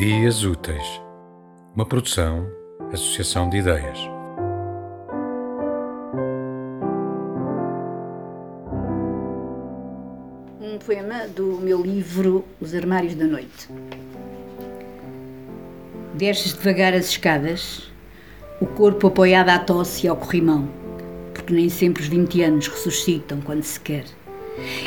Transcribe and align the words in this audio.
Memórias 0.00 0.44
Úteis, 0.44 1.02
uma 1.74 1.84
produção, 1.84 2.48
associação 2.92 3.50
de 3.50 3.56
ideias. 3.56 3.98
Um 10.60 10.78
poema 10.78 11.26
do 11.34 11.58
meu 11.60 11.82
livro 11.82 12.44
Os 12.60 12.76
Armários 12.76 13.16
da 13.16 13.24
Noite. 13.24 13.68
Desces 16.14 16.52
devagar 16.52 16.94
as 16.94 17.06
escadas, 17.06 17.90
o 18.60 18.66
corpo 18.66 19.08
apoiado 19.08 19.48
à 19.48 19.58
tosse 19.58 20.06
e 20.06 20.08
ao 20.08 20.16
corrimão, 20.16 20.68
porque 21.34 21.52
nem 21.52 21.68
sempre 21.68 22.04
os 22.04 22.08
20 22.08 22.40
anos 22.44 22.68
ressuscitam 22.68 23.40
quando 23.40 23.64
se 23.64 23.80
quer. 23.80 24.04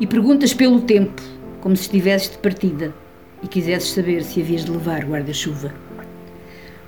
E 0.00 0.06
perguntas 0.06 0.54
pelo 0.54 0.80
tempo, 0.80 1.20
como 1.60 1.76
se 1.76 1.82
estivesses 1.82 2.30
de 2.30 2.38
partida 2.38 3.03
e 3.44 3.46
quisesses 3.46 3.90
saber 3.90 4.24
se 4.24 4.40
havias 4.40 4.64
de 4.64 4.70
levar 4.70 5.04
guarda-chuva. 5.04 5.72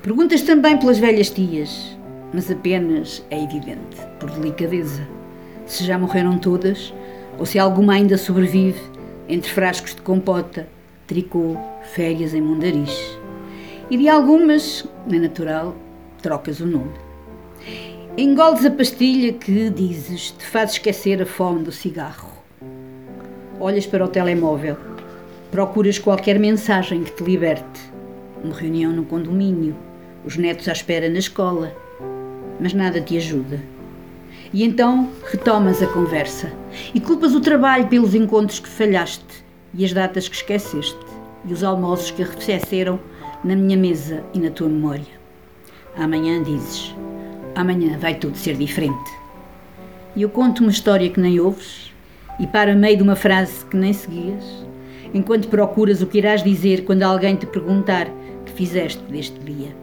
Perguntas 0.02 0.40
também 0.40 0.78
pelas 0.78 0.98
velhas 0.98 1.28
tias, 1.28 1.96
mas 2.32 2.50
apenas 2.50 3.22
é 3.30 3.44
evidente, 3.44 3.96
por 4.18 4.30
delicadeza, 4.30 5.06
se 5.66 5.84
já 5.84 5.98
morreram 5.98 6.38
todas 6.38 6.94
ou 7.38 7.44
se 7.44 7.58
alguma 7.58 7.92
ainda 7.92 8.16
sobrevive 8.16 8.80
entre 9.28 9.50
frascos 9.50 9.94
de 9.94 10.00
compota, 10.00 10.66
tricô, 11.06 11.58
férias 11.92 12.32
em 12.32 12.40
Mondariz. 12.40 13.18
E 13.90 13.98
de 13.98 14.08
algumas, 14.08 14.86
é 15.12 15.18
natural, 15.18 15.76
trocas 16.22 16.60
o 16.60 16.66
nome. 16.66 16.92
Engoles 18.16 18.64
a 18.64 18.70
pastilha 18.70 19.34
que, 19.34 19.68
dizes, 19.68 20.30
te 20.30 20.46
faz 20.46 20.72
esquecer 20.72 21.20
a 21.20 21.26
fome 21.26 21.62
do 21.62 21.70
cigarro. 21.70 22.32
Olhas 23.60 23.84
para 23.84 24.04
o 24.04 24.08
telemóvel 24.08 24.95
Procuras 25.50 25.98
qualquer 25.98 26.38
mensagem 26.40 27.04
que 27.04 27.12
te 27.12 27.22
liberte. 27.22 27.80
Uma 28.42 28.54
reunião 28.54 28.92
no 28.92 29.04
condomínio, 29.04 29.76
os 30.24 30.36
netos 30.36 30.68
à 30.68 30.72
espera 30.72 31.08
na 31.08 31.18
escola. 31.18 31.72
Mas 32.60 32.74
nada 32.74 33.00
te 33.00 33.16
ajuda. 33.16 33.60
E 34.52 34.64
então 34.64 35.08
retomas 35.30 35.82
a 35.82 35.86
conversa 35.86 36.52
e 36.92 37.00
culpas 37.00 37.34
o 37.34 37.40
trabalho 37.40 37.86
pelos 37.86 38.14
encontros 38.14 38.58
que 38.58 38.68
falhaste 38.68 39.44
e 39.72 39.84
as 39.84 39.92
datas 39.92 40.28
que 40.28 40.34
esqueceste 40.36 40.98
e 41.44 41.52
os 41.52 41.62
almoços 41.62 42.10
que 42.10 42.22
arrefeceram 42.22 42.98
na 43.44 43.54
minha 43.54 43.76
mesa 43.76 44.24
e 44.34 44.40
na 44.40 44.50
tua 44.50 44.68
memória. 44.68 45.16
Amanhã 45.96 46.42
dizes, 46.42 46.94
amanhã 47.54 47.96
vai 47.98 48.16
tudo 48.16 48.36
ser 48.36 48.56
diferente. 48.56 49.10
E 50.14 50.22
eu 50.22 50.28
conto 50.28 50.60
uma 50.60 50.72
história 50.72 51.08
que 51.08 51.20
nem 51.20 51.38
ouves 51.38 51.92
e 52.40 52.46
para 52.46 52.74
meio 52.74 52.96
de 52.96 53.02
uma 53.02 53.16
frase 53.16 53.64
que 53.66 53.76
nem 53.76 53.92
seguias 53.92 54.66
enquanto 55.14 55.48
procuras 55.48 56.02
o 56.02 56.06
que 56.06 56.18
irás 56.18 56.42
dizer 56.42 56.84
quando 56.84 57.02
alguém 57.02 57.36
te 57.36 57.46
perguntar 57.46 58.08
que 58.44 58.52
fizeste 58.52 59.02
deste 59.04 59.38
dia. 59.40 59.74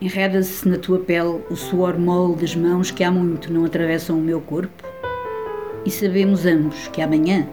Enreda-se 0.00 0.68
na 0.68 0.78
tua 0.78 0.98
pele 0.98 1.40
o 1.48 1.54
suor 1.54 1.98
mole 1.98 2.36
das 2.36 2.56
mãos 2.56 2.90
que 2.90 3.04
há 3.04 3.10
muito 3.10 3.52
não 3.52 3.64
atravessam 3.64 4.18
o 4.18 4.22
meu 4.22 4.40
corpo? 4.40 4.82
E 5.84 5.90
sabemos 5.90 6.44
ambos 6.44 6.88
que 6.88 7.00
amanhã 7.00 7.46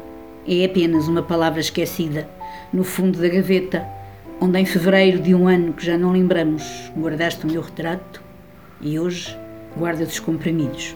é 0.47 0.65
apenas 0.65 1.07
uma 1.07 1.21
palavra 1.21 1.59
esquecida 1.59 2.27
no 2.73 2.83
fundo 2.83 3.19
da 3.19 3.27
gaveta, 3.27 3.85
onde 4.41 4.59
em 4.59 4.65
fevereiro 4.65 5.19
de 5.19 5.35
um 5.35 5.47
ano 5.47 5.73
que 5.73 5.85
já 5.85 5.97
não 5.97 6.11
lembramos 6.11 6.91
guardaste 6.97 7.45
o 7.45 7.51
meu 7.51 7.61
retrato 7.61 8.21
e 8.81 8.99
hoje 8.99 9.37
guardas 9.77 10.09
os 10.09 10.19
comprimidos. 10.19 10.95